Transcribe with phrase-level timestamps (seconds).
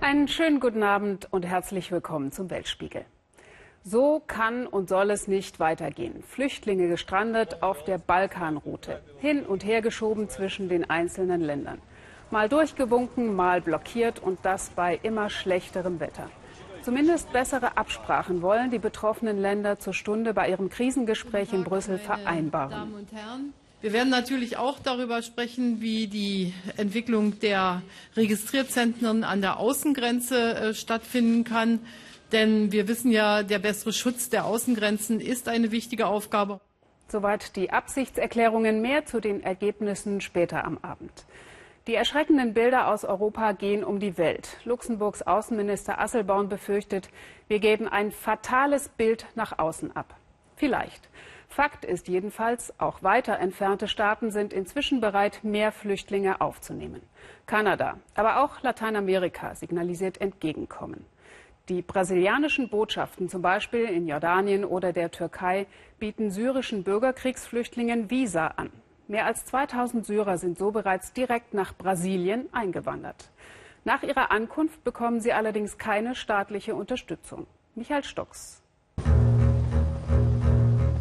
[0.00, 3.04] Einen schönen guten Abend und herzlich willkommen zum Weltspiegel.
[3.82, 6.22] So kann und soll es nicht weitergehen.
[6.22, 11.80] Flüchtlinge gestrandet auf der Balkanroute, hin und her geschoben zwischen den einzelnen Ländern.
[12.30, 16.30] Mal durchgewunken, mal blockiert und das bei immer schlechterem Wetter.
[16.82, 22.94] Zumindest bessere Absprachen wollen die betroffenen Länder zur Stunde bei ihrem Krisengespräch in Brüssel vereinbaren.
[23.82, 27.80] Wir werden natürlich auch darüber sprechen, wie die Entwicklung der
[28.14, 31.80] Registrierzentren an der Außengrenze äh, stattfinden kann.
[32.30, 36.60] Denn wir wissen ja, der bessere Schutz der Außengrenzen ist eine wichtige Aufgabe.
[37.08, 38.82] Soweit die Absichtserklärungen.
[38.82, 41.24] Mehr zu den Ergebnissen später am Abend.
[41.86, 44.58] Die erschreckenden Bilder aus Europa gehen um die Welt.
[44.64, 47.08] Luxemburgs Außenminister Asselborn befürchtet,
[47.48, 50.14] wir geben ein fatales Bild nach außen ab.
[50.56, 51.09] Vielleicht.
[51.50, 57.02] Fakt ist jedenfalls, auch weiter entfernte Staaten sind inzwischen bereit, mehr Flüchtlinge aufzunehmen.
[57.44, 61.04] Kanada, aber auch Lateinamerika signalisiert Entgegenkommen.
[61.68, 65.66] Die brasilianischen Botschaften, zum Beispiel in Jordanien oder der Türkei,
[65.98, 68.70] bieten syrischen Bürgerkriegsflüchtlingen Visa an.
[69.08, 73.28] Mehr als 2000 Syrer sind so bereits direkt nach Brasilien eingewandert.
[73.84, 77.48] Nach ihrer Ankunft bekommen sie allerdings keine staatliche Unterstützung.
[77.74, 78.62] Michael Stocks.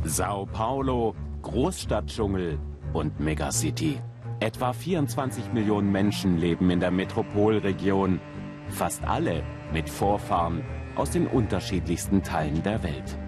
[0.09, 2.57] Sao Paulo, Großstadtdschungel
[2.93, 4.01] und Megacity.
[4.39, 8.19] Etwa 24 Millionen Menschen leben in der Metropolregion.
[8.69, 10.63] Fast alle mit Vorfahren
[10.95, 13.19] aus den unterschiedlichsten Teilen der Welt.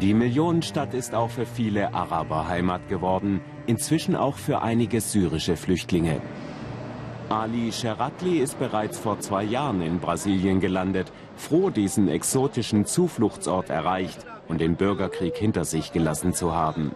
[0.00, 6.20] Die Millionenstadt ist auch für viele Araber Heimat geworden, inzwischen auch für einige syrische Flüchtlinge.
[7.28, 14.26] Ali Sheratli ist bereits vor zwei Jahren in Brasilien gelandet, froh diesen exotischen Zufluchtsort erreicht
[14.48, 16.92] und den Bürgerkrieg hinter sich gelassen zu haben.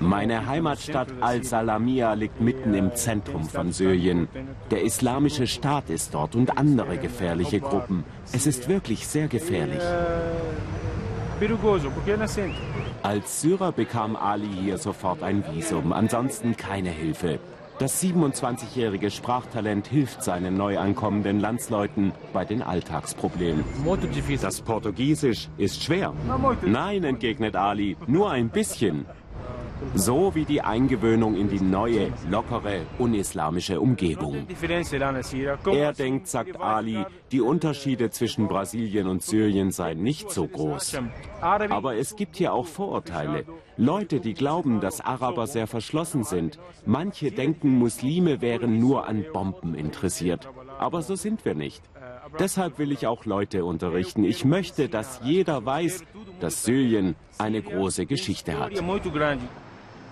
[0.00, 4.28] Meine Heimatstadt Al-Salamia liegt mitten im Zentrum von Syrien.
[4.70, 8.04] Der islamische Staat ist dort und andere gefährliche Gruppen.
[8.32, 9.82] Es ist wirklich sehr gefährlich.
[13.02, 17.38] Als Syrer bekam Ali hier sofort ein Visum, ansonsten keine Hilfe.
[17.80, 23.64] Das 27-jährige Sprachtalent hilft seinen neu ankommenden Landsleuten bei den Alltagsproblemen.
[24.40, 26.14] Das Portugiesisch ist schwer.
[26.64, 29.06] Nein, entgegnet Ali, nur ein bisschen.
[29.94, 34.46] So wie die Eingewöhnung in die neue, lockere, unislamische Umgebung.
[35.66, 40.98] Er denkt, sagt Ali, die Unterschiede zwischen Brasilien und Syrien seien nicht so groß.
[41.40, 43.44] Aber es gibt hier auch Vorurteile.
[43.76, 46.58] Leute, die glauben, dass Araber sehr verschlossen sind.
[46.86, 50.48] Manche denken, Muslime wären nur an Bomben interessiert.
[50.78, 51.82] Aber so sind wir nicht.
[52.38, 54.24] Deshalb will ich auch Leute unterrichten.
[54.24, 56.04] Ich möchte, dass jeder weiß,
[56.40, 58.72] dass Syrien eine große Geschichte hat.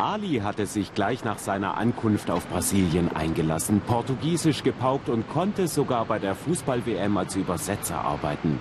[0.03, 6.07] Ali hatte sich gleich nach seiner Ankunft auf Brasilien eingelassen, Portugiesisch gepaukt und konnte sogar
[6.07, 8.61] bei der Fußball-WM als Übersetzer arbeiten.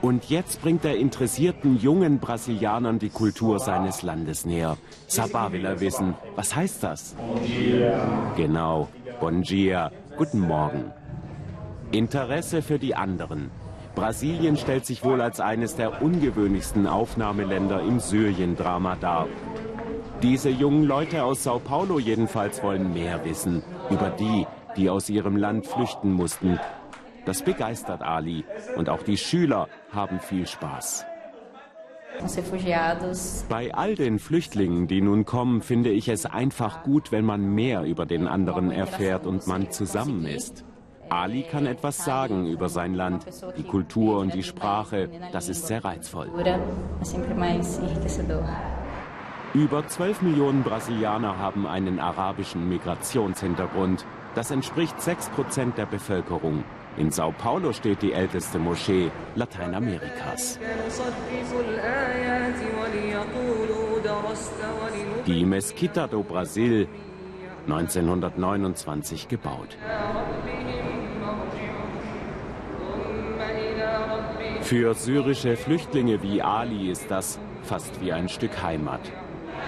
[0.00, 4.78] Und jetzt bringt er interessierten jungen Brasilianern die Kultur seines Landes näher.
[5.08, 7.14] Sabah will er wissen, was heißt das?
[8.36, 8.88] Genau,
[9.20, 10.90] bon dia, guten Morgen.
[11.90, 13.50] Interesse für die anderen.
[13.94, 19.28] Brasilien stellt sich wohl als eines der ungewöhnlichsten Aufnahmeländer im Syrien-Drama dar.
[20.22, 24.46] Diese jungen Leute aus Sao Paulo jedenfalls wollen mehr wissen über die,
[24.76, 26.60] die aus ihrem Land flüchten mussten.
[27.24, 28.44] Das begeistert Ali
[28.76, 31.06] und auch die Schüler haben viel Spaß.
[33.48, 37.82] Bei all den Flüchtlingen, die nun kommen, finde ich es einfach gut, wenn man mehr
[37.82, 40.64] über den anderen erfährt und man zusammen ist.
[41.08, 45.10] Ali kann etwas sagen über sein Land, die Kultur und die Sprache.
[45.32, 46.30] Das ist sehr reizvoll.
[49.54, 54.06] Über 12 Millionen Brasilianer haben einen arabischen Migrationshintergrund.
[54.34, 56.64] Das entspricht 6 Prozent der Bevölkerung.
[56.96, 60.58] In Sao Paulo steht die älteste Moschee Lateinamerikas.
[65.26, 66.88] Die Mesquita do Brasil,
[67.66, 69.76] 1929 gebaut.
[74.62, 79.00] Für syrische Flüchtlinge wie Ali ist das fast wie ein Stück Heimat.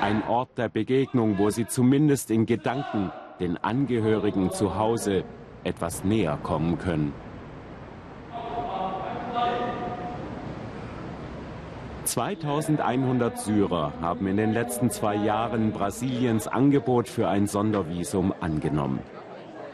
[0.01, 3.11] Ein Ort der Begegnung, wo sie zumindest in Gedanken
[3.41, 5.25] den Angehörigen zu Hause
[5.65, 7.13] etwas näher kommen können.
[12.07, 19.01] »2100 Syrer haben in den letzten zwei Jahren Brasiliens Angebot für ein Sondervisum angenommen.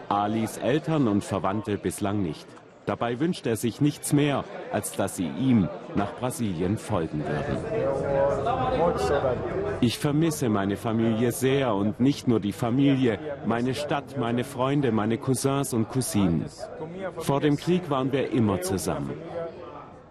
[0.08, 2.46] Alis Eltern und Verwandte bislang nicht.
[2.86, 7.58] Dabei wünscht er sich nichts mehr, als dass sie ihm nach Brasilien folgen würden.
[9.80, 15.18] Ich vermisse meine Familie sehr und nicht nur die Familie, meine Stadt, meine Freunde, meine
[15.18, 16.46] Cousins und Cousinen.
[17.18, 19.12] Vor dem Krieg waren wir immer zusammen.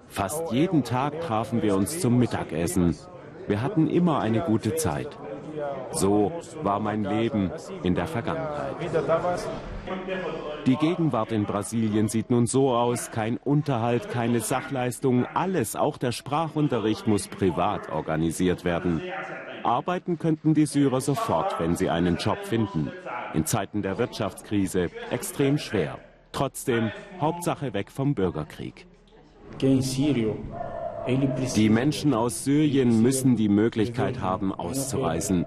[0.08, 2.96] Fast jeden Tag trafen wir uns zum Mittagessen.
[3.48, 5.10] Wir hatten immer eine gute Zeit.
[5.92, 6.32] So
[6.64, 7.52] war mein Leben
[7.84, 8.76] in der Vergangenheit.
[10.66, 16.12] Die Gegenwart in Brasilien sieht nun so aus, kein Unterhalt, keine Sachleistung, alles, auch der
[16.12, 19.02] Sprachunterricht muss privat organisiert werden.
[19.64, 22.92] Arbeiten könnten die Syrer sofort, wenn sie einen Job finden.
[23.34, 26.00] In Zeiten der Wirtschaftskrise extrem schwer.
[26.32, 28.86] Trotzdem Hauptsache weg vom Bürgerkrieg.
[31.56, 35.46] Die Menschen aus Syrien müssen die Möglichkeit haben, auszureisen.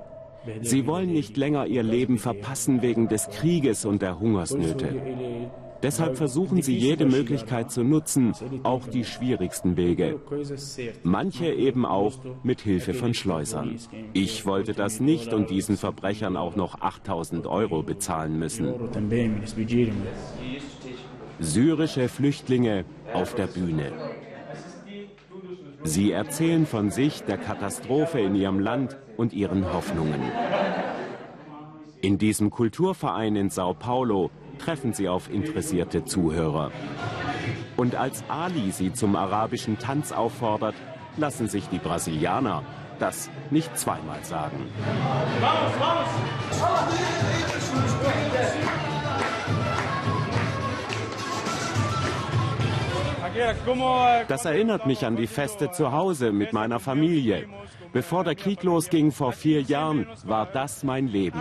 [0.60, 5.02] Sie wollen nicht länger ihr Leben verpassen wegen des Krieges und der Hungersnöte.
[5.82, 8.32] Deshalb versuchen sie jede Möglichkeit zu nutzen,
[8.62, 10.20] auch die schwierigsten Wege.
[11.02, 13.76] Manche eben auch mit Hilfe von Schleusern.
[14.12, 18.74] Ich wollte das nicht und diesen Verbrechern auch noch 8000 Euro bezahlen müssen.
[21.40, 23.92] Syrische Flüchtlinge auf der Bühne.
[25.84, 30.20] Sie erzählen von sich, der Katastrophe in ihrem Land und ihren Hoffnungen.
[32.00, 36.70] In diesem Kulturverein in Sao Paulo treffen sie auf interessierte Zuhörer.
[37.76, 40.74] Und als Ali sie zum arabischen Tanz auffordert,
[41.16, 42.62] lassen sich die Brasilianer
[42.98, 44.68] das nicht zweimal sagen.
[45.40, 46.08] Vamos, vamos.
[54.28, 57.48] Das erinnert mich an die Feste zu Hause mit meiner Familie.
[57.92, 61.40] Bevor der Krieg losging vor vier Jahren, war das mein Leben.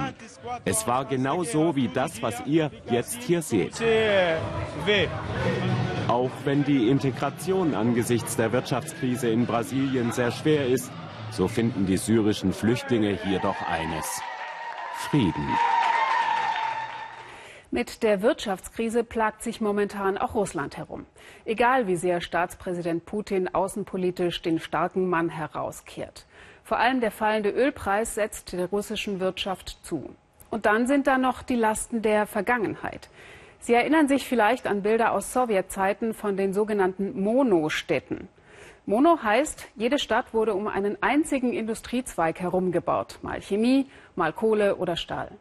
[0.65, 3.81] Es war genau so wie das, was ihr jetzt hier seht.
[6.07, 10.91] Auch wenn die Integration angesichts der Wirtschaftskrise in Brasilien sehr schwer ist,
[11.31, 14.21] so finden die syrischen Flüchtlinge hier doch eines.
[15.09, 15.47] Frieden.
[17.73, 21.06] Mit der Wirtschaftskrise plagt sich momentan auch Russland herum.
[21.45, 26.25] Egal wie sehr Staatspräsident Putin außenpolitisch den starken Mann herauskehrt.
[26.65, 30.13] Vor allem der fallende Ölpreis setzt der russischen Wirtschaft zu.
[30.50, 33.07] Und dann sind da noch die Lasten der Vergangenheit.
[33.62, 38.27] Sie erinnern sich vielleicht an Bilder aus Sowjetzeiten von den sogenannten Monostädten.
[38.85, 44.97] Mono heißt, jede Stadt wurde um einen einzigen Industriezweig herumgebaut, mal Chemie, mal Kohle oder
[44.97, 45.31] Stahl.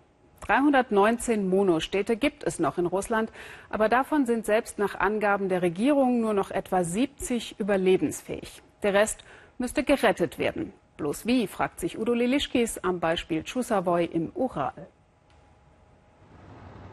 [0.51, 3.31] 319 Monostädte gibt es noch in Russland,
[3.69, 8.61] aber davon sind selbst nach Angaben der Regierung nur noch etwa 70 überlebensfähig.
[8.83, 9.23] Der Rest
[9.59, 10.73] müsste gerettet werden.
[10.97, 14.89] Bloß wie, fragt sich Udo Lilischkis am Beispiel Chusavoy im Ural.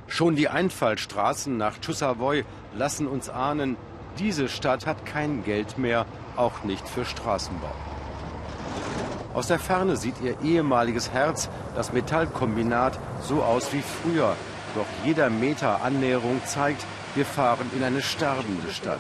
[0.05, 2.45] Schon die Einfallstraßen nach Chusavoy
[2.75, 3.75] lassen uns ahnen,
[4.19, 6.05] diese Stadt hat kein Geld mehr,
[6.35, 7.73] auch nicht für Straßenbau.
[9.37, 14.35] Aus der Ferne sieht ihr ehemaliges Herz, das Metallkombinat, so aus wie früher.
[14.73, 18.99] Doch jeder Meter Annäherung zeigt, wir fahren in eine sterbende Stadt.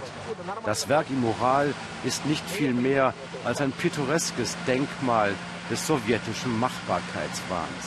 [0.63, 1.73] Das Werk im Moral
[2.05, 5.33] ist nicht viel mehr als ein pittoreskes Denkmal
[5.71, 7.85] des sowjetischen Machbarkeitswahns.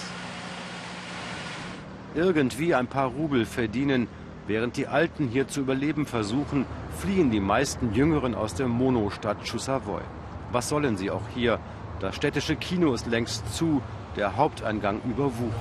[2.16, 4.08] Irgendwie ein paar Rubel verdienen,
[4.48, 6.66] während die Alten hier zu überleben versuchen,
[6.98, 10.02] fliehen die meisten Jüngeren aus der Monostadt Chusavoy.
[10.50, 11.60] Was sollen sie auch hier?
[12.00, 13.82] Das städtische Kino ist längst zu,
[14.16, 15.52] der Haupteingang überwuchert.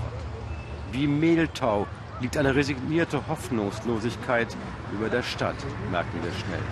[0.94, 1.86] Wie Mehltau
[2.22, 4.48] liegt eine resignierte Hoffnungslosigkeit
[4.94, 5.58] über der Stadt,
[5.92, 6.64] merken wir schnell.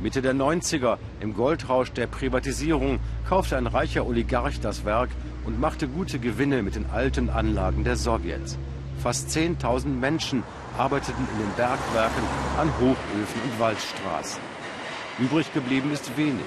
[0.00, 5.10] Mitte der 90er, im Goldrausch der Privatisierung, kaufte ein reicher Oligarch das Werk
[5.44, 8.58] und machte gute Gewinne mit den alten Anlagen der Sowjets.
[9.02, 10.44] Fast 10.000 Menschen
[10.78, 12.22] arbeiteten in den Bergwerken,
[12.58, 14.40] an Hochöfen und Waldstraßen.
[15.18, 16.44] Übrig geblieben ist wenig.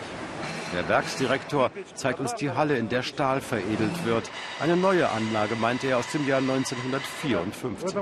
[0.73, 4.29] Der Werksdirektor zeigt uns die Halle, in der Stahl veredelt wird.
[4.59, 7.95] Eine neue Anlage, meinte er, aus dem Jahr 1954.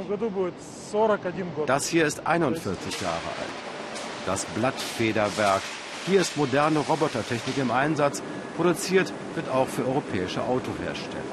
[1.67, 3.49] Das hier ist 41 Jahre alt.
[4.25, 5.61] Das Blattfederwerk.
[6.07, 8.21] Hier ist moderne Robotertechnik im Einsatz.
[8.55, 11.23] Produziert wird auch für europäische Autohersteller.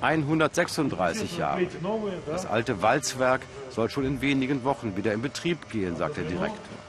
[0.00, 1.66] 136 Jahre.
[2.26, 3.40] Das alte Walzwerk
[3.70, 6.87] soll schon in wenigen Wochen wieder in Betrieb gehen, sagt der Direktor.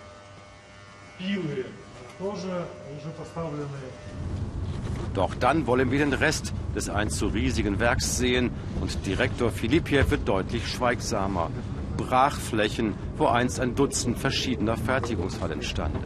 [5.13, 10.09] Doch dann wollen wir den Rest des einst so riesigen Werks sehen und Direktor Filipjew
[10.09, 11.49] wird deutlich schweigsamer.
[11.97, 15.99] Brachflächen, wo einst ein Dutzend verschiedener Fertigungshallen standen.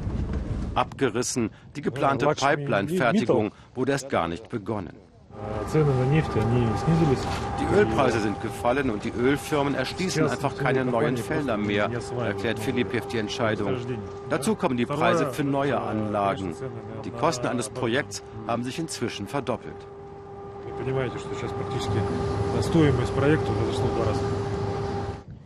[0.74, 4.98] Abgerissen, die geplante Pipeline-Fertigung wurde erst gar nicht begonnen.
[7.60, 13.08] Die Ölpreise sind gefallen und die Ölfirmen erschließen einfach keine neuen Felder mehr, erklärt Filipev
[13.08, 13.76] die Entscheidung.
[14.30, 16.54] Dazu kommen die Preise für neue Anlagen.
[17.06, 19.88] Die Kosten eines Projekts haben sich inzwischen verdoppelt.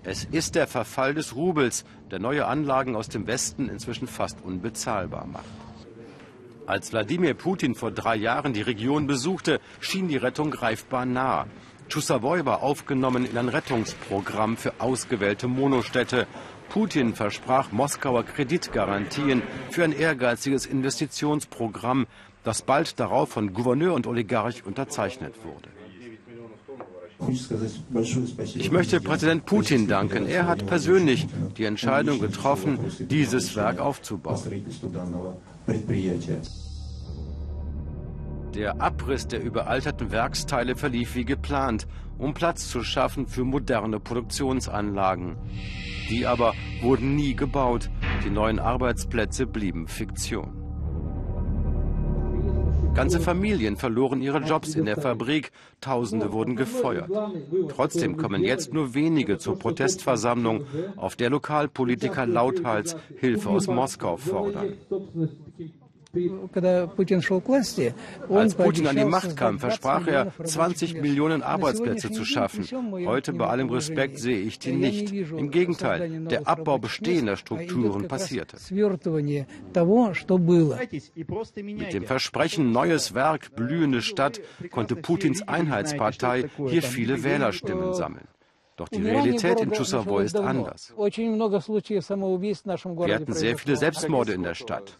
[0.04, 5.26] Es ist der Verfall des Rubels, der neue Anlagen aus dem Westen inzwischen fast unbezahlbar
[5.26, 5.67] macht.
[6.68, 11.48] Als Wladimir Putin vor drei Jahren die Region besuchte, schien die Rettung greifbar nah.
[11.88, 16.28] Chusavoy war aufgenommen in ein Rettungsprogramm für ausgewählte Monostädte.
[16.68, 22.06] Putin versprach Moskauer Kreditgarantien für ein ehrgeiziges Investitionsprogramm,
[22.44, 25.77] das bald darauf von Gouverneur und Oligarch unterzeichnet wurde.
[28.56, 30.28] Ich möchte Präsident Putin danken.
[30.28, 34.40] Er hat persönlich die Entscheidung getroffen, dieses Werk aufzubauen.
[38.54, 45.38] Der Abriss der überalterten Werksteile verlief wie geplant, um Platz zu schaffen für moderne Produktionsanlagen.
[46.10, 47.90] Die aber wurden nie gebaut.
[48.24, 50.57] Die neuen Arbeitsplätze blieben Fiktion.
[52.98, 55.52] Ganze Familien verloren ihre Jobs in der Fabrik,
[55.82, 57.12] Tausende wurden gefeuert.
[57.70, 64.74] Trotzdem kommen jetzt nur wenige zur Protestversammlung, auf der Lokalpolitiker lauthals Hilfe aus Moskau fordern.
[68.30, 72.66] Als Putin an die Macht kam, versprach er, 20 Millionen Arbeitsplätze zu schaffen.
[73.06, 75.12] Heute, bei allem Respekt, sehe ich die nicht.
[75.12, 78.58] Im Gegenteil, der Abbau bestehender Strukturen passierte.
[81.64, 88.28] Mit dem Versprechen neues Werk, blühende Stadt, konnte Putins Einheitspartei hier viele Wählerstimmen sammeln.
[88.78, 90.94] Doch die Realität in Chusavoy ist anders.
[90.96, 91.16] Wir
[93.16, 94.96] hatten sehr viele Selbstmorde in der Stadt.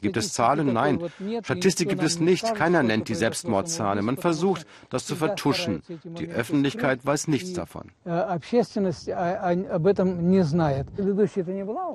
[0.00, 0.72] Gibt es Zahlen?
[0.72, 1.00] Nein.
[1.42, 2.54] Statistik gibt es nicht.
[2.54, 4.04] Keiner nennt die Selbstmordzahlen.
[4.04, 5.82] Man versucht, das zu vertuschen.
[6.04, 7.90] Die Öffentlichkeit weiß nichts davon.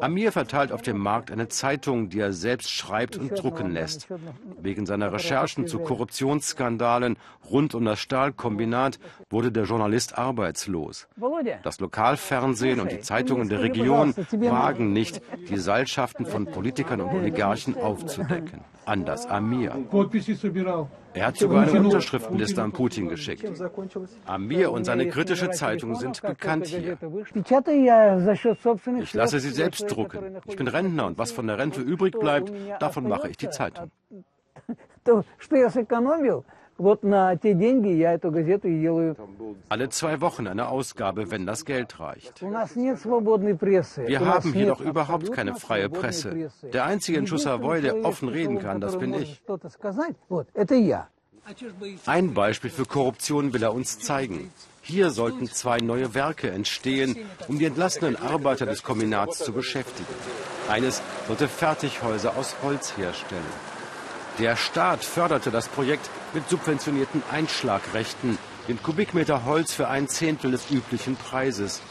[0.01, 4.07] Amir verteilt auf dem Markt eine Zeitung, die er selbst schreibt und drucken lässt.
[4.61, 7.17] Wegen seiner Recherchen zu Korruptionsskandalen
[7.49, 8.99] rund um das Stahlkombinat
[9.29, 11.07] wurde der Journalist arbeitslos.
[11.63, 17.77] Das Lokalfernsehen und die Zeitungen der Region wagen nicht, die Seilschaften von Politikern und Oligarchen
[17.77, 18.61] aufzudecken.
[18.85, 19.77] Anders Amir.
[21.13, 23.45] Er hat sogar eine Unterschriftenliste an Putin geschickt.
[24.25, 26.97] Amir und seine kritische Zeitung sind bekannt hier.
[29.01, 30.37] Ich lasse sie selbst drucken.
[30.45, 33.91] Ich bin Rentner und was von der Rente übrig bleibt, davon mache ich die Zeitung.
[39.69, 42.41] Alle zwei Wochen eine Ausgabe, wenn das Geld reicht.
[42.41, 46.49] Wir haben hier doch überhaupt keine freie Presse.
[46.73, 49.41] Der einzige in Chusavoy, der offen reden kann, das bin ich.
[52.05, 54.51] Ein Beispiel für Korruption will er uns zeigen.
[54.81, 57.15] Hier sollten zwei neue Werke entstehen,
[57.47, 60.13] um die entlassenen Arbeiter des Kombinats zu beschäftigen.
[60.69, 63.72] Eines sollte Fertighäuser aus Holz herstellen.
[64.39, 70.71] Der Staat förderte das Projekt mit subventionierten Einschlagrechten, den Kubikmeter Holz für ein Zehntel des
[70.71, 71.81] üblichen Preises.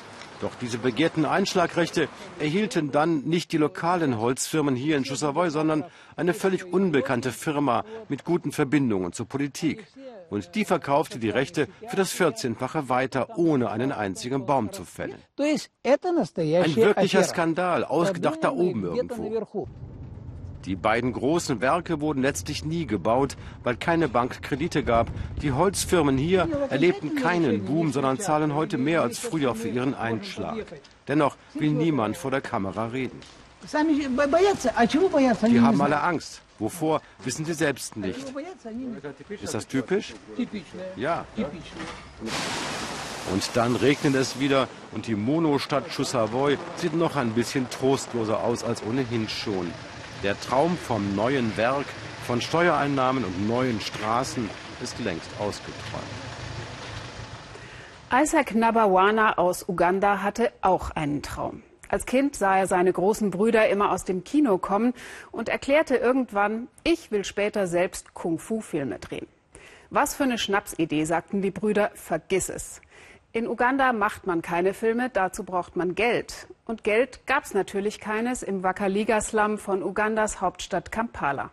[0.41, 2.09] Doch diese begehrten Einschlagrechte
[2.41, 5.85] erhielten dann nicht die lokalen Holzfirmen hier in Chusavoy, sondern
[6.17, 9.87] eine völlig unbekannte Firma mit guten Verbindungen zur Politik.
[10.29, 15.15] Und die verkaufte die Rechte für das 14-fache weiter, ohne einen einzigen Baum zu fällen.
[15.39, 19.69] Ein wirklicher Skandal, ausgedacht da oben irgendwo.
[20.65, 25.09] Die beiden großen Werke wurden letztlich nie gebaut, weil keine Bank Kredite gab.
[25.43, 30.65] Die Holzfirmen hier erlebten keinen Boom, sondern zahlen heute mehr als früher für ihren Einschlag.
[31.09, 33.21] Dennoch will niemand vor der Kamera reden.
[35.49, 36.43] Die haben alle Angst.
[36.59, 38.33] Wovor, wissen sie selbst nicht.
[39.43, 40.15] Ist das typisch?
[40.97, 41.25] Ja.
[43.33, 48.65] Und dann regnet es wieder und die Monostadt Chusavoy sieht noch ein bisschen trostloser aus
[48.65, 49.73] als ohnehin schon.
[50.23, 51.87] Der Traum vom neuen Werk,
[52.25, 54.49] von Steuereinnahmen und neuen Straßen
[54.81, 56.05] ist längst ausgeträumt.
[58.15, 61.65] Isaac Nabawana aus Uganda hatte auch einen Traum.
[61.89, 64.95] Als Kind sah er seine großen Brüder immer aus dem Kino kommen
[65.33, 69.27] und erklärte irgendwann, ich will später selbst Kung-Fu-Filme drehen.
[69.91, 72.81] Was für eine Schnapsidee, sagten die Brüder, vergiss es.
[73.35, 76.47] In Uganda macht man keine Filme, dazu braucht man Geld.
[76.67, 81.51] Und Geld gab es natürlich keines im Wakaliga-Slum von Ugandas Hauptstadt Kampala.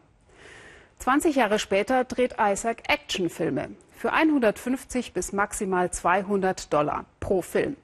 [0.98, 7.77] 20 Jahre später dreht Isaac Actionfilme für 150 bis maximal 200 Dollar pro Film.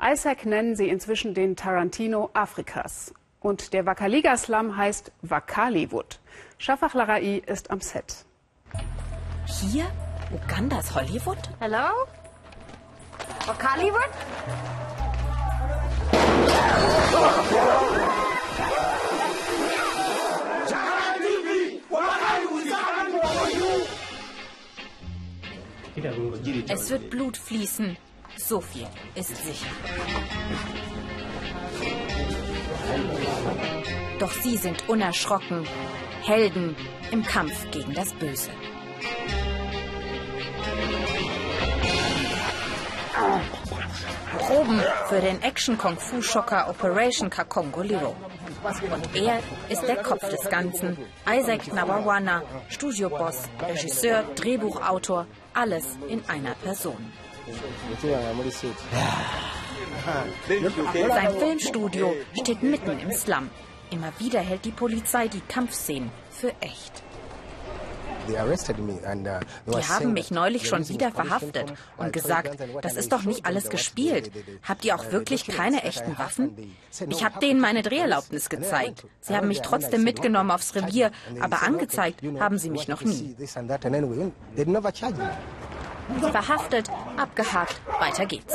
[0.00, 3.12] Isaac nennen sie inzwischen den Tarantino Afrikas.
[3.40, 6.20] Und der Wakaliga-Slum heißt Wakaliwood.
[6.58, 8.24] Shafak Larai ist am Set.
[9.46, 9.86] Hier
[10.32, 11.38] Ugandas Hollywood?
[11.58, 12.06] Hello?
[13.46, 14.10] Or Hollywood?
[26.68, 27.96] Es wird Blut fließen.
[28.36, 29.66] So viel ist sicher.
[34.18, 35.66] Doch sie sind unerschrocken.
[36.22, 36.74] Helden
[37.10, 38.50] im Kampf gegen das Böse.
[44.38, 48.16] Proben für den Action-Kung-Fu-Schocker Operation Kakongoliro.
[48.92, 50.98] Und er ist der Kopf des Ganzen.
[51.30, 57.12] Isaac Nawawana, Studioboss, Regisseur, Drehbuchautor, alles in einer Person.
[61.08, 63.50] Sein Filmstudio steht mitten im Slum.
[63.90, 67.03] Immer wieder hält die Polizei die Kampfszenen für echt.
[68.28, 74.30] Die haben mich neulich schon wieder verhaftet und gesagt, das ist doch nicht alles gespielt.
[74.62, 76.76] Habt ihr auch wirklich keine echten Waffen?
[77.08, 79.06] Ich habe denen meine Dreherlaubnis gezeigt.
[79.20, 83.36] Sie haben mich trotzdem mitgenommen aufs Revier, aber angezeigt haben sie mich noch nie.
[86.20, 88.54] Verhaftet, abgehakt, weiter geht's.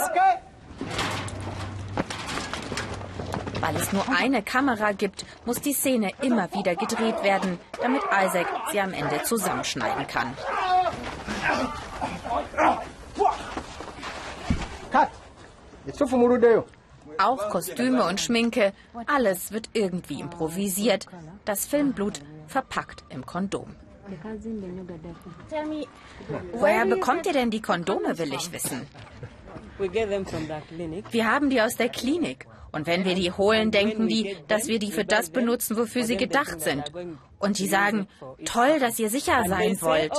[3.61, 8.47] Weil es nur eine Kamera gibt, muss die Szene immer wieder gedreht werden, damit Isaac
[8.71, 10.33] sie am Ende zusammenschneiden kann.
[17.17, 18.73] Auch Kostüme und Schminke,
[19.07, 21.07] alles wird irgendwie improvisiert.
[21.45, 23.75] Das Filmblut verpackt im Kondom.
[26.53, 28.87] Woher bekommt ihr denn die Kondome, will ich wissen.
[31.11, 32.47] Wir haben die aus der Klinik.
[32.71, 36.17] Und wenn wir die holen, denken die, dass wir die für das benutzen, wofür sie
[36.17, 36.91] gedacht sind.
[37.39, 38.07] Und die sagen,
[38.45, 40.13] toll, dass ihr sicher sein wollt.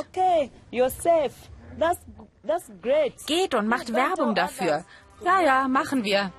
[3.26, 4.84] Geht und macht Werbung dafür.
[5.24, 6.32] Ja, ja, machen wir.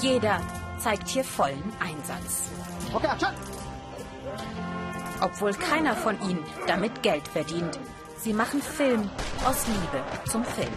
[0.00, 0.40] Jeder
[0.78, 2.50] zeigt hier vollen Einsatz.
[5.20, 7.78] Obwohl keiner von ihnen damit Geld verdient.
[8.18, 9.08] Sie machen Film
[9.44, 10.72] aus Liebe zum Film.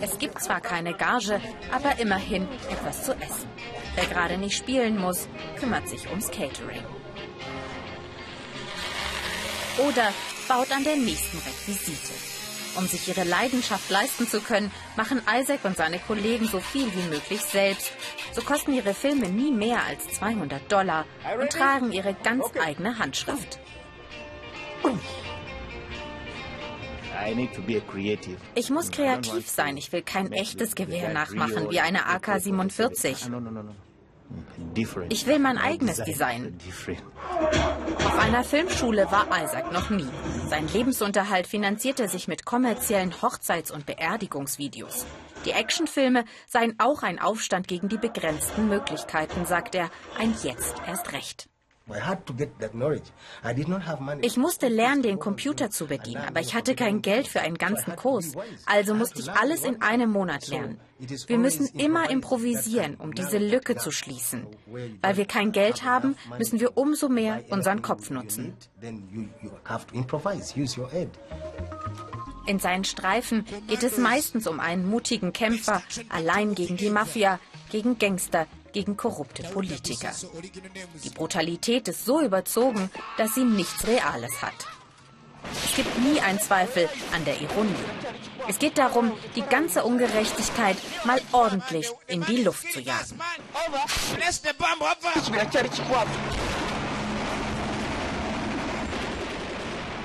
[0.00, 1.40] Es gibt zwar keine Gage,
[1.72, 3.48] aber immerhin etwas zu essen.
[3.94, 6.84] Wer gerade nicht spielen muss, kümmert sich ums Catering.
[9.78, 10.12] Oder
[10.48, 12.12] baut an der nächsten Requisite.
[12.76, 17.08] Um sich ihre Leidenschaft leisten zu können, machen Isaac und seine Kollegen so viel wie
[17.08, 17.92] möglich selbst.
[18.32, 21.04] So kosten ihre Filme nie mehr als 200 Dollar
[21.40, 23.58] und tragen ihre ganz eigene Handschrift.
[28.54, 29.76] Ich muss kreativ sein.
[29.76, 33.30] Ich will kein echtes Gewehr nachmachen wie eine AK-47.
[35.08, 36.56] Ich will mein eigenes Design.
[37.98, 40.08] Auf einer Filmschule war Isaac noch nie.
[40.48, 45.04] Sein Lebensunterhalt finanzierte sich mit kommerziellen Hochzeits- und Beerdigungsvideos.
[45.44, 49.90] Die Actionfilme seien auch ein Aufstand gegen die begrenzten Möglichkeiten, sagt er.
[50.18, 51.49] Ein Jetzt erst recht.
[54.22, 57.96] Ich musste lernen, den Computer zu bedienen, aber ich hatte kein Geld für einen ganzen
[57.96, 58.32] Kurs.
[58.66, 60.80] Also musste ich alles in einem Monat lernen.
[60.98, 64.46] Wir müssen immer improvisieren, um diese Lücke zu schließen.
[65.00, 68.54] Weil wir kein Geld haben, müssen wir umso mehr unseren Kopf nutzen.
[72.46, 77.38] In seinen Streifen geht es meistens um einen mutigen Kämpfer, allein gegen die Mafia,
[77.70, 80.12] gegen Gangster, gegen korrupte Politiker.
[81.04, 84.66] Die Brutalität ist so überzogen, dass sie nichts Reales hat.
[85.64, 87.74] Es gibt nie einen Zweifel an der Ironie.
[88.48, 93.18] Es geht darum, die ganze Ungerechtigkeit mal ordentlich in die Luft zu jagen.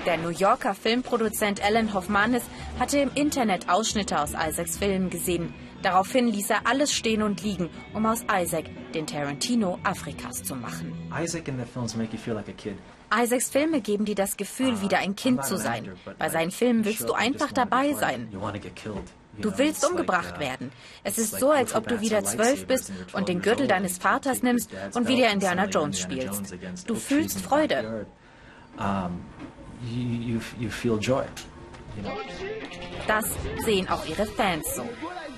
[0.05, 2.43] Der New Yorker Filmproduzent Alan Hoffmanis
[2.79, 5.53] hatte im Internet Ausschnitte aus Isaacs Filmen gesehen.
[5.85, 10.91] Daraufhin ließ er alles stehen und liegen, um aus Isaac den Tarantino Afrikas zu machen.
[13.13, 15.91] Isaacs Filme geben dir das Gefühl, wieder ein Kind zu sein.
[16.17, 18.29] Bei seinen Filmen willst du einfach dabei sein.
[19.37, 20.71] Du willst umgebracht werden.
[21.03, 24.71] Es ist so, als ob du wieder zwölf bist und den Gürtel deines Vaters nimmst
[24.95, 26.55] und wieder Indiana Jones spielst.
[26.87, 28.07] Du fühlst Freude.
[33.05, 33.25] Das
[33.63, 34.83] sehen auch ihre Fans so.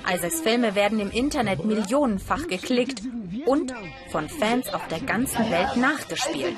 [0.09, 3.01] Isaacs Filme werden im Internet millionenfach geklickt
[3.45, 3.73] und
[4.09, 6.57] von Fans auf der ganzen Welt nachgespielt.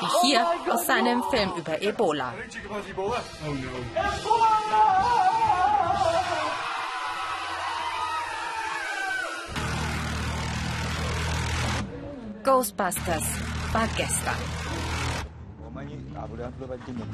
[0.00, 2.34] Wie hier aus seinem Film über Ebola.
[12.42, 13.24] Ghostbusters
[13.72, 14.36] war gestern.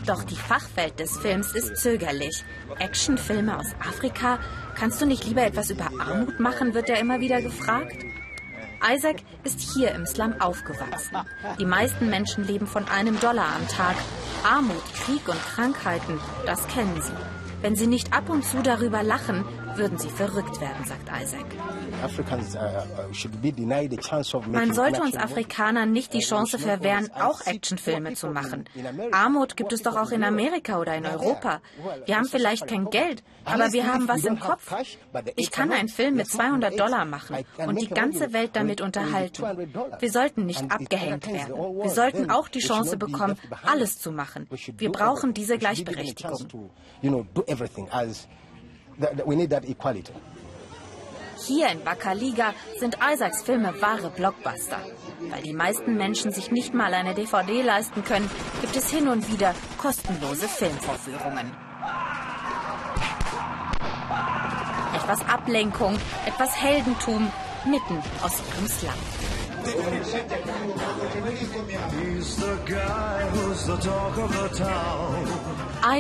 [0.07, 2.45] Doch die Fachwelt des Films ist zögerlich.
[2.79, 4.39] Actionfilme aus Afrika?
[4.75, 7.97] Kannst du nicht lieber etwas über Armut machen, wird er immer wieder gefragt.
[8.83, 11.17] Isaac ist hier im Slum aufgewachsen.
[11.59, 13.97] Die meisten Menschen leben von einem Dollar am Tag.
[14.43, 17.13] Armut, Krieg und Krankheiten, das kennen sie.
[17.61, 19.45] Wenn sie nicht ab und zu darüber lachen,
[19.77, 21.47] würden sie verrückt werden, sagt Isaac.
[22.03, 22.07] Uh,
[24.37, 28.65] uh, Man sollte uns Afrikanern nicht die Chance verwehren, auch Actionfilme zu machen.
[29.13, 31.61] Armut gibt es doch auch in Amerika oder in Europa.
[32.07, 34.75] Wir haben vielleicht kein Geld, aber wir haben was im Kopf.
[35.37, 39.43] Ich kann einen Film mit 200 Dollar machen und die ganze Welt damit unterhalten.
[39.99, 41.55] Wir sollten nicht abgehängt werden.
[41.55, 44.49] Wir sollten auch die Chance bekommen, alles zu machen.
[44.77, 46.71] Wir brauchen diese Gleichberechtigung.
[51.47, 54.79] Hier in Bakaliga sind Isaacs Filme wahre Blockbuster.
[55.31, 59.31] Weil die meisten Menschen sich nicht mal eine DVD leisten können, gibt es hin und
[59.33, 61.51] wieder kostenlose Filmvorführungen.
[64.95, 67.31] Etwas Ablenkung, etwas Heldentum
[67.65, 68.93] mitten aus ihrem Slum.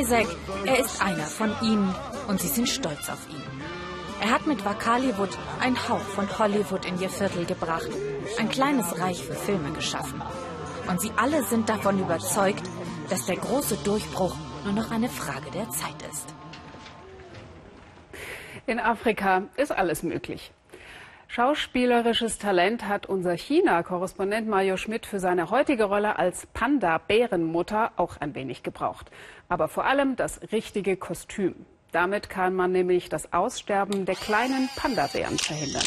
[0.00, 0.26] Isaac,
[0.64, 1.94] er ist einer von ihnen
[2.30, 3.42] und sie sind stolz auf ihn.
[4.22, 7.88] Er hat mit Wakaliwood einen Hauch von Hollywood in ihr Viertel gebracht,
[8.38, 10.22] ein kleines Reich für Filme geschaffen.
[10.88, 12.62] Und sie alle sind davon überzeugt,
[13.08, 16.32] dass der große Durchbruch nur noch eine Frage der Zeit ist.
[18.66, 20.52] In Afrika ist alles möglich.
[21.26, 28.34] Schauspielerisches Talent hat unser China-Korrespondent Mario Schmidt für seine heutige Rolle als Panda-Bärenmutter auch ein
[28.36, 29.10] wenig gebraucht.
[29.48, 31.66] Aber vor allem das richtige Kostüm.
[31.92, 35.82] Damit kann man nämlich das Aussterben der kleinen Panda-Bären verhindern.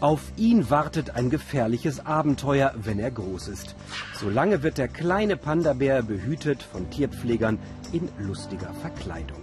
[0.00, 3.76] Auf ihn wartet ein gefährliches Abenteuer, wenn er groß ist.
[4.14, 7.58] Solange wird der kleine Panda-Bär behütet von Tierpflegern
[7.92, 9.42] in lustiger Verkleidung.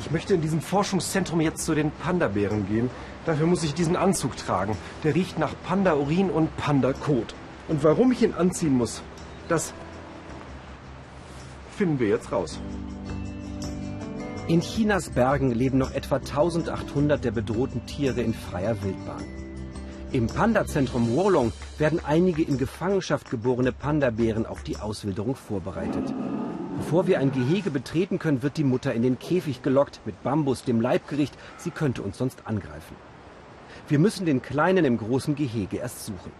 [0.00, 2.90] Ich möchte in diesem Forschungszentrum jetzt zu den Panda-Bären gehen.
[3.24, 4.76] Dafür muss ich diesen Anzug tragen.
[5.04, 7.34] Der riecht nach Panda-Urin und Panda-Kot.
[7.68, 9.02] Und warum ich ihn anziehen muss,
[9.48, 9.74] das
[11.72, 12.60] finden wir jetzt raus.
[14.48, 19.24] In Chinas Bergen leben noch etwa 1800 der bedrohten Tiere in freier Wildbahn.
[20.12, 26.12] Im Panda-Zentrum Wolong werden einige in Gefangenschaft geborene Panda-Bären auf die Auswilderung vorbereitet.
[26.76, 30.64] Bevor wir ein Gehege betreten können, wird die Mutter in den Käfig gelockt mit Bambus,
[30.64, 31.34] dem Leibgericht.
[31.56, 32.96] Sie könnte uns sonst angreifen.
[33.88, 36.32] Wir müssen den Kleinen im großen Gehege erst suchen.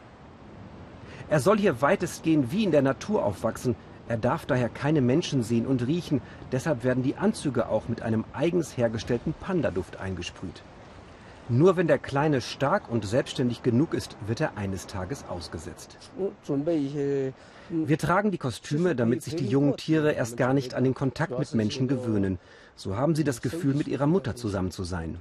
[1.30, 3.74] Er soll hier weitestgehend wie in der Natur aufwachsen,
[4.08, 8.24] er darf daher keine Menschen sehen und riechen, deshalb werden die Anzüge auch mit einem
[8.32, 10.62] eigens hergestellten Pandaduft eingesprüht.
[11.48, 15.98] Nur wenn der Kleine stark und selbstständig genug ist, wird er eines Tages ausgesetzt.
[17.68, 21.38] Wir tragen die Kostüme, damit sich die jungen Tiere erst gar nicht an den Kontakt
[21.38, 22.38] mit Menschen gewöhnen.
[22.76, 25.18] So haben sie das Gefühl, mit ihrer Mutter zusammen zu sein.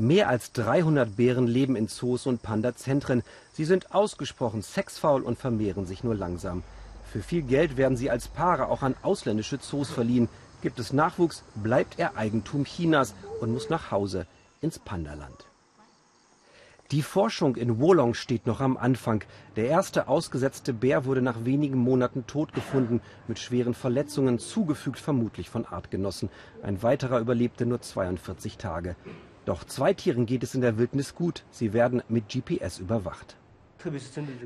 [0.00, 3.24] Mehr als 300 Bären leben in Zoos und Panda-Zentren.
[3.52, 6.62] Sie sind ausgesprochen sexfaul und vermehren sich nur langsam.
[7.12, 10.28] Für viel Geld werden sie als Paare auch an ausländische Zoos verliehen.
[10.62, 14.28] Gibt es Nachwuchs, bleibt er Eigentum Chinas und muss nach Hause
[14.60, 15.46] ins Pandaland.
[16.92, 19.24] Die Forschung in Wolong steht noch am Anfang.
[19.56, 25.50] Der erste ausgesetzte Bär wurde nach wenigen Monaten tot gefunden, mit schweren Verletzungen, zugefügt vermutlich
[25.50, 26.30] von Artgenossen.
[26.62, 28.94] Ein weiterer überlebte nur 42 Tage.
[29.48, 31.42] Doch zwei Tieren geht es in der Wildnis gut.
[31.50, 33.38] Sie werden mit GPS überwacht.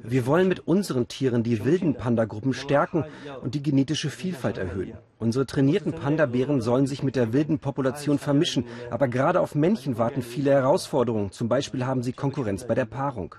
[0.05, 3.05] Wir wollen mit unseren Tieren die wilden Panda-Gruppen stärken
[3.43, 4.93] und die genetische Vielfalt erhöhen.
[5.19, 10.23] Unsere trainierten Panda-Bären sollen sich mit der wilden Population vermischen, aber gerade auf Männchen warten
[10.23, 11.33] viele Herausforderungen.
[11.33, 13.35] Zum Beispiel haben sie Konkurrenz bei der Paarung.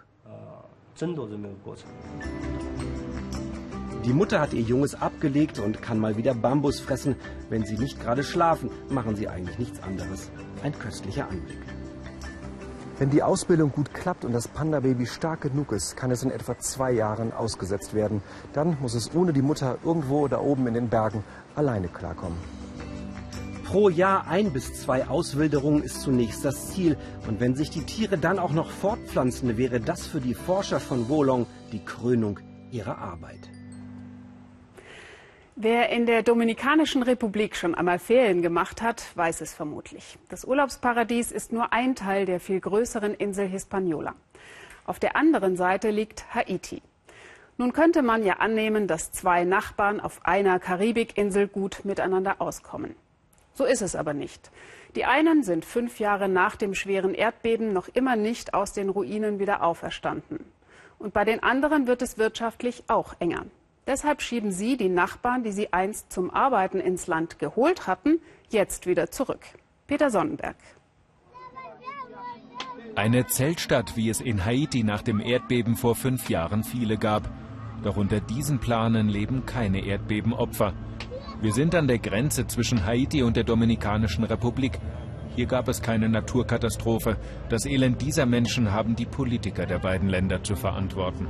[4.03, 7.15] Die Mutter hat ihr Junges abgelegt und kann mal wieder Bambus fressen.
[7.49, 10.29] Wenn sie nicht gerade schlafen, machen sie eigentlich nichts anderes.
[10.63, 11.59] Ein köstlicher Anblick.
[12.97, 16.57] Wenn die Ausbildung gut klappt und das Panda-Baby stark genug ist, kann es in etwa
[16.57, 18.21] zwei Jahren ausgesetzt werden.
[18.53, 21.21] Dann muss es ohne die Mutter irgendwo da oben in den Bergen
[21.55, 22.37] alleine klarkommen.
[23.65, 26.97] Pro Jahr ein bis zwei Auswilderungen ist zunächst das Ziel.
[27.27, 31.09] Und wenn sich die Tiere dann auch noch fortpflanzen, wäre das für die Forscher von
[31.09, 32.39] Wolong die Krönung
[32.71, 33.49] ihrer Arbeit.
[35.55, 40.17] Wer in der Dominikanischen Republik schon einmal Ferien gemacht hat, weiß es vermutlich.
[40.29, 44.15] Das Urlaubsparadies ist nur ein Teil der viel größeren Insel Hispaniola.
[44.85, 46.81] Auf der anderen Seite liegt Haiti.
[47.57, 52.95] Nun könnte man ja annehmen, dass zwei Nachbarn auf einer Karibikinsel gut miteinander auskommen.
[53.53, 54.49] So ist es aber nicht.
[54.95, 59.37] Die einen sind fünf Jahre nach dem schweren Erdbeben noch immer nicht aus den Ruinen
[59.37, 60.43] wieder auferstanden.
[60.97, 63.45] Und bei den anderen wird es wirtschaftlich auch enger.
[63.85, 68.19] Deshalb schieben sie die Nachbarn, die sie einst zum Arbeiten ins Land geholt hatten,
[68.49, 69.41] jetzt wieder zurück.
[69.87, 70.55] Peter Sonnenberg.
[72.95, 77.29] Eine Zeltstadt, wie es in Haiti nach dem Erdbeben vor fünf Jahren viele gab.
[77.83, 80.73] Doch unter diesen Planen leben keine Erdbebenopfer.
[81.41, 84.79] Wir sind an der Grenze zwischen Haiti und der Dominikanischen Republik.
[85.35, 87.17] Hier gab es keine Naturkatastrophe.
[87.49, 91.27] Das Elend dieser Menschen haben die Politiker der beiden Länder zu verantworten.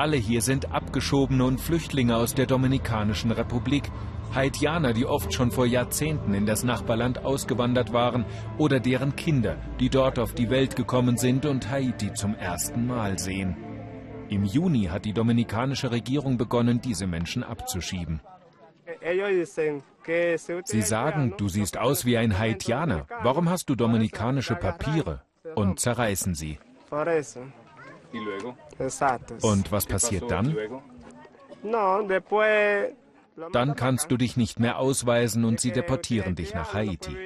[0.00, 3.82] Alle hier sind Abgeschobene und Flüchtlinge aus der Dominikanischen Republik.
[4.34, 8.24] Haitianer, die oft schon vor Jahrzehnten in das Nachbarland ausgewandert waren
[8.56, 13.18] oder deren Kinder, die dort auf die Welt gekommen sind und Haiti zum ersten Mal
[13.18, 13.58] sehen.
[14.30, 18.22] Im Juni hat die dominikanische Regierung begonnen, diese Menschen abzuschieben.
[20.64, 23.06] Sie sagen, du siehst aus wie ein Haitianer.
[23.22, 25.20] Warum hast du dominikanische Papiere?
[25.54, 26.58] Und zerreißen sie.
[29.42, 30.56] Und was passiert dann?
[33.52, 37.16] Dann kannst du dich nicht mehr ausweisen und sie deportieren dich nach Haiti.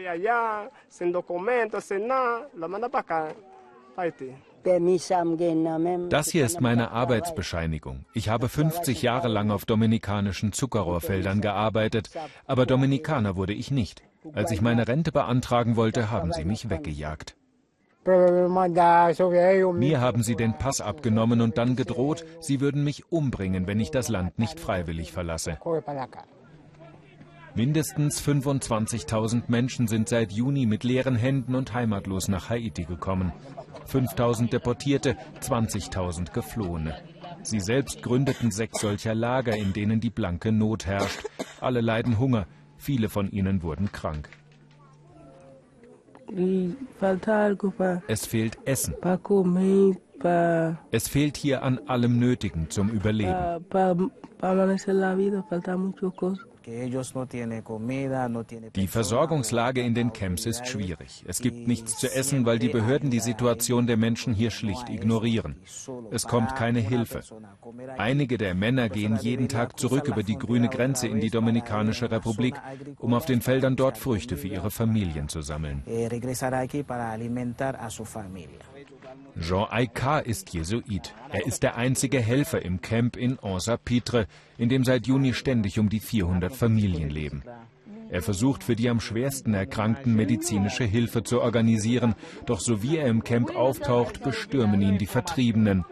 [6.09, 8.07] Das hier ist meine Arbeitsbescheinigung.
[8.15, 12.11] Ich habe 50 Jahre lang auf dominikanischen Zuckerrohrfeldern gearbeitet,
[12.47, 14.03] aber Dominikaner wurde ich nicht.
[14.33, 17.37] Als ich meine Rente beantragen wollte, haben sie mich weggejagt.
[18.07, 23.91] Mir haben sie den Pass abgenommen und dann gedroht, sie würden mich umbringen, wenn ich
[23.91, 25.59] das Land nicht freiwillig verlasse.
[27.57, 33.33] Mindestens 25.000 Menschen sind seit Juni mit leeren Händen und heimatlos nach Haiti gekommen.
[33.89, 36.97] 5.000 Deportierte, 20.000 Geflohene.
[37.43, 41.21] Sie selbst gründeten sechs solcher Lager, in denen die blanke Not herrscht.
[41.61, 44.29] Alle leiden Hunger, viele von ihnen wurden krank.
[48.09, 48.95] Es fehlt Essen.
[50.91, 53.35] Es fehlt hier an allem Nötigen zum Überleben.
[58.77, 61.25] Die Versorgungslage in den Camps ist schwierig.
[61.27, 65.57] Es gibt nichts zu essen, weil die Behörden die Situation der Menschen hier schlicht ignorieren.
[66.11, 67.21] Es kommt keine Hilfe.
[67.99, 72.55] Einige der Männer gehen jeden Tag zurück über die grüne Grenze in die Dominikanische Republik,
[72.99, 75.83] um auf den Feldern dort Früchte für ihre Familien zu sammeln.
[79.41, 81.15] Jean Aika ist Jesuit.
[81.31, 84.27] Er ist der einzige Helfer im Camp in Ansa-Pitre,
[84.59, 87.43] in dem seit Juni ständig um die 400 Familien leben.
[88.11, 92.15] Er versucht für die am schwersten Erkrankten medizinische Hilfe zu organisieren,
[92.47, 95.85] doch so wie er im Camp auftaucht, bestürmen ihn die Vertriebenen.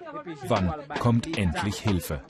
[0.47, 2.23] Wann kommt endlich Hilfe?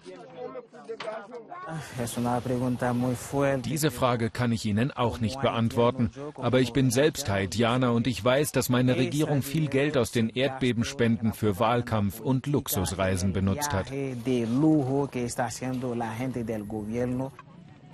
[3.64, 6.10] Diese Frage kann ich Ihnen auch nicht beantworten.
[6.36, 10.28] Aber ich bin selbst Haitianer und ich weiß, dass meine Regierung viel Geld aus den
[10.28, 13.86] Erdbebenspenden für Wahlkampf und Luxusreisen benutzt hat.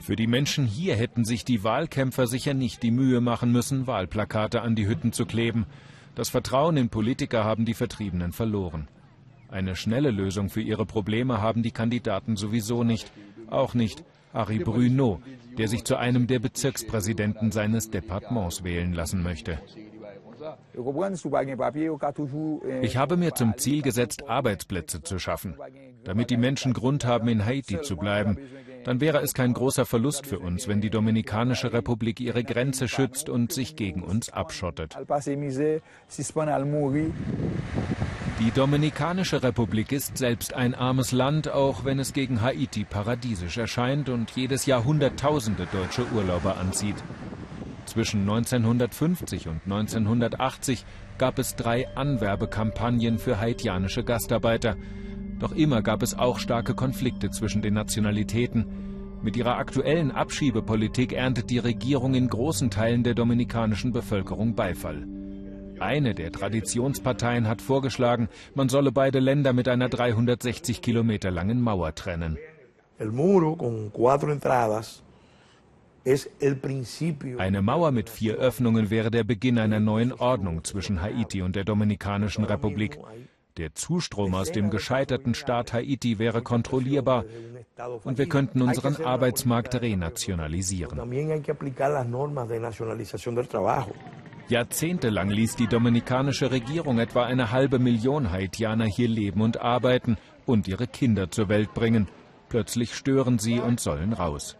[0.00, 4.62] Für die Menschen hier hätten sich die Wahlkämpfer sicher nicht die Mühe machen müssen, Wahlplakate
[4.62, 5.66] an die Hütten zu kleben.
[6.14, 8.88] Das Vertrauen in Politiker haben die Vertriebenen verloren.
[9.50, 13.10] Eine schnelle Lösung für ihre Probleme haben die Kandidaten sowieso nicht.
[13.50, 15.20] Auch nicht Harry Bruno,
[15.56, 19.58] der sich zu einem der Bezirkspräsidenten seines Departements wählen lassen möchte.
[22.82, 25.56] Ich habe mir zum Ziel gesetzt, Arbeitsplätze zu schaffen,
[26.04, 28.38] damit die Menschen Grund haben, in Haiti zu bleiben.
[28.84, 33.28] Dann wäre es kein großer Verlust für uns, wenn die Dominikanische Republik ihre Grenze schützt
[33.28, 34.96] und sich gegen uns abschottet.
[38.40, 44.08] Die Dominikanische Republik ist selbst ein armes Land, auch wenn es gegen Haiti paradiesisch erscheint
[44.08, 46.94] und jedes Jahr Hunderttausende deutsche Urlauber anzieht.
[47.84, 50.84] Zwischen 1950 und 1980
[51.18, 54.76] gab es drei Anwerbekampagnen für haitianische Gastarbeiter.
[55.40, 58.66] Doch immer gab es auch starke Konflikte zwischen den Nationalitäten.
[59.20, 65.17] Mit ihrer aktuellen Abschiebepolitik erntet die Regierung in großen Teilen der dominikanischen Bevölkerung Beifall.
[65.80, 71.94] Eine der Traditionsparteien hat vorgeschlagen, man solle beide Länder mit einer 360 Kilometer langen Mauer
[71.94, 72.38] trennen.
[77.38, 81.64] Eine Mauer mit vier Öffnungen wäre der Beginn einer neuen Ordnung zwischen Haiti und der
[81.64, 82.98] Dominikanischen Republik.
[83.58, 87.24] Der Zustrom aus dem gescheiterten Staat Haiti wäre kontrollierbar
[88.04, 90.98] und wir könnten unseren Arbeitsmarkt renationalisieren.
[94.48, 100.66] Jahrzehntelang ließ die dominikanische Regierung etwa eine halbe Million Haitianer hier leben und arbeiten und
[100.68, 102.08] ihre Kinder zur Welt bringen.
[102.48, 104.56] Plötzlich stören sie und sollen raus.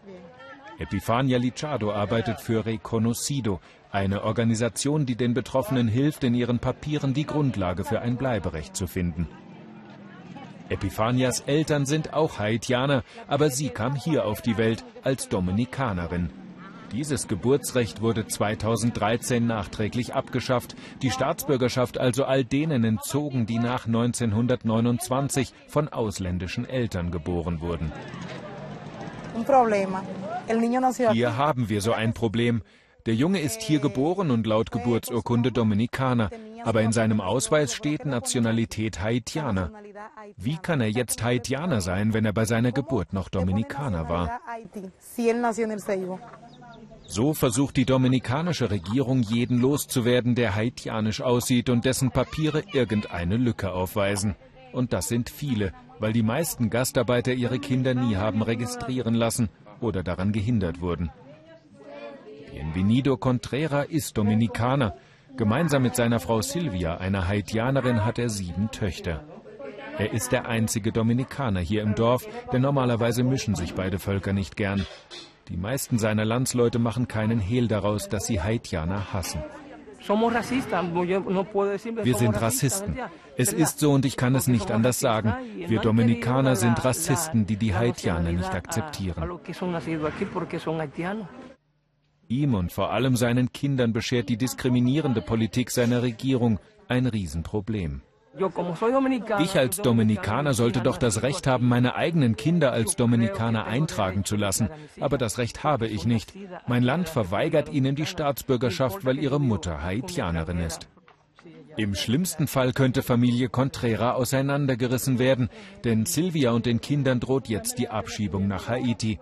[0.77, 3.59] Epifania Licciardo arbeitet für Reconocido,
[3.91, 8.85] eine Organisation, die den Betroffenen hilft, in ihren Papieren die Grundlage für ein Bleiberecht zu
[8.85, 9.27] finden.
[10.69, 16.29] Epifanias Eltern sind auch Haitianer, aber sie kam hier auf die Welt als Dominikanerin.
[16.91, 25.53] Dieses Geburtsrecht wurde 2013 nachträglich abgeschafft, die Staatsbürgerschaft also all denen entzogen, die nach 1929
[25.67, 27.91] von ausländischen Eltern geboren wurden.
[31.11, 32.63] Hier haben wir so ein Problem.
[33.05, 36.29] Der Junge ist hier geboren und laut Geburtsurkunde Dominikaner,
[36.63, 39.71] aber in seinem Ausweis steht Nationalität Haitianer.
[40.35, 44.39] Wie kann er jetzt Haitianer sein, wenn er bei seiner Geburt noch Dominikaner war?
[47.11, 53.71] So versucht die dominikanische Regierung, jeden loszuwerden, der haitianisch aussieht und dessen Papiere irgendeine Lücke
[53.71, 54.35] aufweisen.
[54.73, 59.49] Und das sind viele, weil die meisten Gastarbeiter ihre Kinder nie haben registrieren lassen
[59.81, 61.09] oder daran gehindert wurden.
[62.51, 64.95] Bienvenido Contrera ist Dominikaner.
[65.35, 69.23] Gemeinsam mit seiner Frau Silvia, einer Haitianerin, hat er sieben Töchter.
[69.97, 74.55] Er ist der einzige Dominikaner hier im Dorf, denn normalerweise mischen sich beide Völker nicht
[74.55, 74.85] gern.
[75.49, 79.41] Die meisten seiner Landsleute machen keinen Hehl daraus, dass sie Haitianer hassen.
[82.03, 82.97] Wir sind Rassisten.
[83.35, 85.33] Es ist so und ich kann es nicht anders sagen.
[85.55, 89.39] Wir Dominikaner sind Rassisten, die die Haitianer nicht akzeptieren.
[92.27, 98.03] Ihm und vor allem seinen Kindern beschert die diskriminierende Politik seiner Regierung ein Riesenproblem.
[99.39, 104.35] Ich als Dominikaner sollte doch das Recht haben, meine eigenen Kinder als Dominikaner eintragen zu
[104.35, 104.69] lassen.
[104.99, 106.33] Aber das Recht habe ich nicht.
[106.67, 110.87] Mein Land verweigert ihnen die Staatsbürgerschaft, weil ihre Mutter Haitianerin ist.
[111.75, 115.49] Im schlimmsten Fall könnte Familie Contrera auseinandergerissen werden,
[115.83, 119.19] denn Silvia und den Kindern droht jetzt die Abschiebung nach Haiti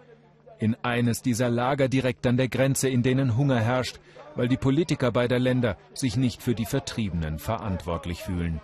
[0.59, 3.99] in eines dieser Lager direkt an der Grenze, in denen Hunger herrscht,
[4.35, 8.59] weil die Politiker beider Länder sich nicht für die Vertriebenen verantwortlich fühlen.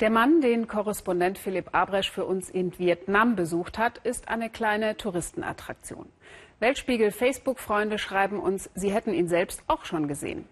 [0.00, 4.96] Der Mann, den Korrespondent Philipp Abresch für uns in Vietnam besucht hat, ist eine kleine
[4.96, 6.06] Touristenattraktion.
[6.60, 10.44] Weltspiegel Facebook-Freunde schreiben uns, sie hätten ihn selbst auch schon gesehen.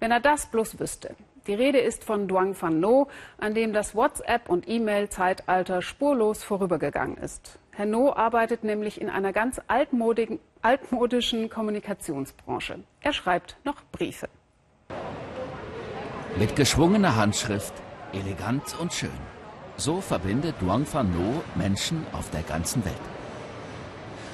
[0.00, 1.14] Wenn er das bloß wüsste.
[1.46, 3.06] Die Rede ist von Duang Van No,
[3.38, 7.60] an dem das WhatsApp- und E-Mail-Zeitalter spurlos vorübergegangen ist.
[7.70, 12.80] Herr No arbeitet nämlich in einer ganz altmodischen Kommunikationsbranche.
[13.00, 14.28] Er schreibt noch Briefe.
[16.36, 17.72] Mit geschwungener Handschrift,
[18.12, 19.10] elegant und schön.
[19.76, 22.94] So verbindet Duang Van No Menschen auf der ganzen Welt.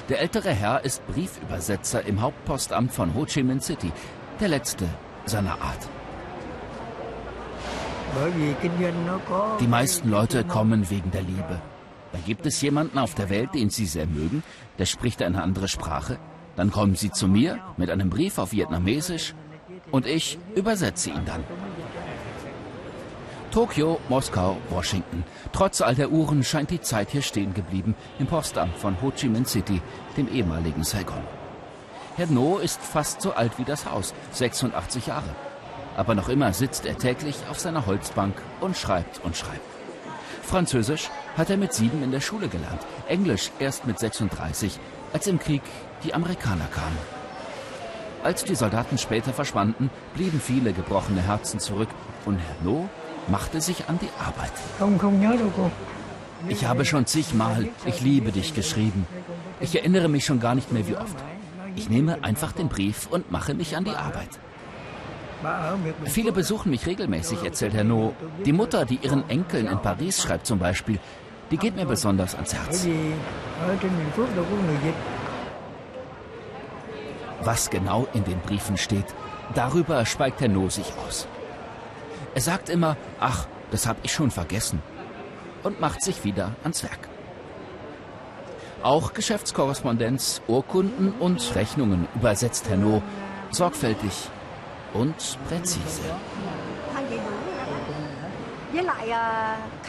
[0.09, 3.93] Der ältere Herr ist Briefübersetzer im Hauptpostamt von Ho Chi Minh City,
[4.41, 4.89] der letzte
[5.25, 5.89] seiner Art.
[9.61, 11.61] Die meisten Leute kommen wegen der Liebe.
[12.13, 14.43] Da gibt es jemanden auf der Welt, den Sie sehr mögen,
[14.79, 16.19] der spricht eine andere Sprache.
[16.55, 19.35] Dann kommen Sie zu mir mit einem Brief auf Vietnamesisch
[19.91, 21.45] und ich übersetze ihn dann.
[23.51, 25.25] Tokio, Moskau, Washington.
[25.53, 29.29] Trotz all der Uhren scheint die Zeit hier stehen geblieben im Postamt von Ho Chi
[29.29, 29.81] Minh City,
[30.17, 31.23] dem ehemaligen Saigon.
[32.17, 35.35] Herr No ist fast so alt wie das Haus, 86 Jahre.
[35.97, 39.61] Aber noch immer sitzt er täglich auf seiner Holzbank und schreibt und schreibt.
[40.43, 44.79] Französisch hat er mit sieben in der Schule gelernt, Englisch erst mit 36,
[45.13, 45.63] als im Krieg
[46.05, 46.99] die Amerikaner kamen.
[48.23, 51.89] Als die Soldaten später verschwanden, blieben viele gebrochene Herzen zurück
[52.25, 52.89] und Herr No
[53.29, 54.53] machte sich an die Arbeit.
[56.49, 59.07] Ich habe schon zigmal Ich liebe dich geschrieben.
[59.61, 61.17] Ich erinnere mich schon gar nicht mehr wie oft.
[61.75, 64.29] Ich nehme einfach den Brief und mache mich an die Arbeit.
[66.05, 68.15] Viele besuchen mich regelmäßig, erzählt Herr No.
[68.45, 70.99] Die Mutter, die ihren Enkeln in Paris schreibt zum Beispiel,
[71.51, 72.89] die geht mir besonders ans Herz.
[77.43, 79.07] Was genau in den Briefen steht,
[79.55, 81.29] darüber schweigt Herr No sich aus.
[82.37, 84.83] Er sagt immer, ach, das habe ich schon vergessen
[85.63, 87.09] und macht sich wieder ans Werk.
[88.83, 93.03] Auch Geschäftskorrespondenz, Urkunden und Rechnungen übersetzt Herr No
[93.49, 94.13] sorgfältig
[94.93, 96.03] und präzise.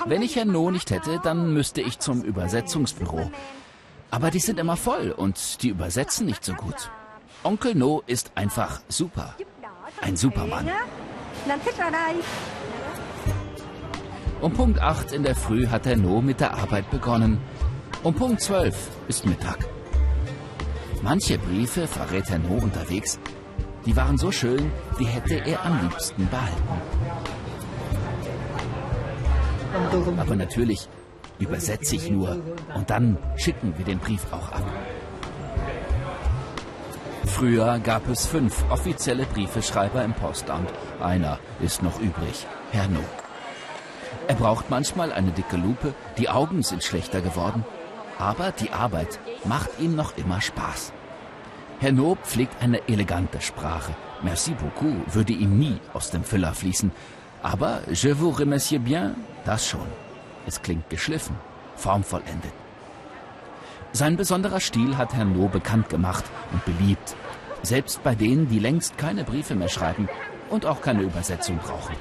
[0.05, 3.29] Wenn ich Herrn No nicht hätte, dann müsste ich zum Übersetzungsbüro.
[4.09, 6.91] Aber die sind immer voll und die übersetzen nicht so gut.
[7.43, 9.35] Onkel No ist einfach super.
[10.01, 10.69] Ein Supermann.
[14.41, 17.39] Um Punkt 8 in der Früh hat Herr No mit der Arbeit begonnen.
[18.03, 19.57] Um Punkt 12 ist Mittag.
[21.01, 23.19] Manche Briefe, verrät Herr No unterwegs,
[23.85, 26.63] die waren so schön, die hätte er am liebsten behalten.
[30.19, 30.87] Aber natürlich
[31.39, 32.37] übersetze ich nur
[32.75, 34.65] und dann schicken wir den Brief auch ab.
[37.27, 40.71] Früher gab es fünf offizielle Briefeschreiber im Postamt.
[40.99, 43.01] Einer ist noch übrig, Herr No.
[44.27, 47.63] Er braucht manchmal eine dicke Lupe, die Augen sind schlechter geworden,
[48.17, 50.93] aber die Arbeit macht ihm noch immer Spaß.
[51.79, 53.93] Herr No pflegt eine elegante Sprache.
[54.23, 56.91] Merci beaucoup würde ihm nie aus dem Füller fließen.
[57.43, 59.15] Aber je vous remercie bien,
[59.45, 59.87] das schon.
[60.47, 61.35] Es klingt geschliffen,
[61.75, 62.53] formvollendet.
[63.97, 67.15] Sein besonderer Stil hat Herr No bekannt gemacht und beliebt.
[67.63, 70.07] Selbst bei denen, die längst keine Briefe mehr schreiben
[70.51, 71.95] und auch keine Übersetzung brauchen.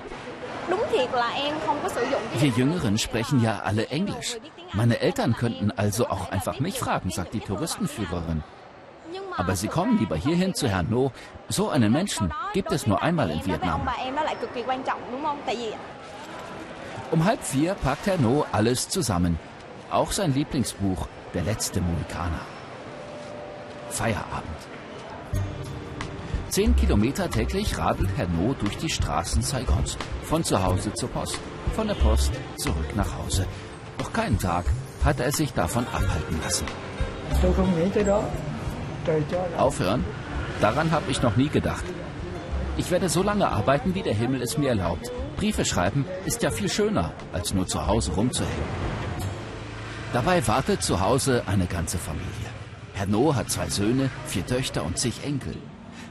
[2.38, 4.36] Wir Jüngeren sprechen ja alle Englisch.
[4.74, 8.44] Meine Eltern könnten also auch einfach mich fragen, sagt die Touristenführerin.
[9.38, 11.12] Aber sie kommen lieber hierhin zu Herrn No.
[11.48, 13.88] So einen Menschen gibt es nur einmal in Vietnam.
[17.10, 19.38] Um halb vier packt Herr No alles zusammen.
[19.90, 22.40] Auch sein Lieblingsbuch, Der letzte Mohikaner.
[23.90, 24.56] Feierabend.
[26.48, 29.98] Zehn Kilometer täglich radelt Herr No durch die Straßen Saigons.
[30.22, 31.38] Von zu Hause zur Post,
[31.74, 33.44] von der Post zurück nach Hause.
[33.98, 34.64] Noch keinen Tag
[35.04, 36.64] hat er sich davon abhalten lassen.
[39.58, 40.06] Aufhören?
[40.62, 41.84] Daran habe ich noch nie gedacht.
[42.78, 45.12] Ich werde so lange arbeiten, wie der Himmel es mir erlaubt.
[45.36, 48.95] Briefe schreiben ist ja viel schöner, als nur zu Hause rumzuhängen.
[50.16, 52.48] Dabei wartet zu Hause eine ganze Familie.
[52.94, 55.54] Herr No hat zwei Söhne, vier Töchter und zig Enkel.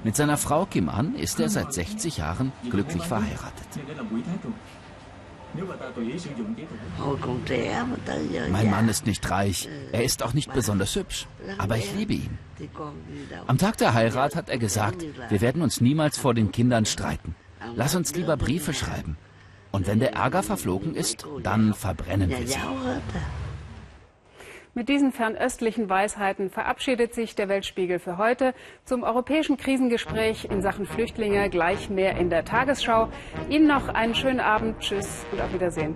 [0.03, 3.66] Mit seiner Frau Kim An ist er seit 60 Jahren glücklich verheiratet.
[8.51, 11.26] Mein Mann ist nicht reich, er ist auch nicht besonders hübsch,
[11.58, 12.38] aber ich liebe ihn.
[13.47, 17.36] Am Tag der Heirat hat er gesagt, wir werden uns niemals vor den Kindern streiten.
[17.74, 19.18] Lass uns lieber Briefe schreiben.
[19.72, 22.60] Und wenn der Ärger verflogen ist, dann verbrennen wir sie.
[24.78, 28.53] Mit diesen fernöstlichen Weisheiten verabschiedet sich der Weltspiegel für heute.
[28.84, 33.07] Zum europäischen Krisengespräch in Sachen Flüchtlinge gleich mehr in der Tagesschau.
[33.49, 34.82] Ihnen noch einen schönen Abend.
[34.82, 35.95] Tschüss und auf Wiedersehen.